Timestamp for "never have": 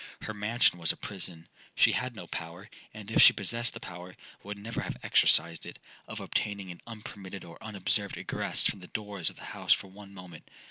4.57-4.97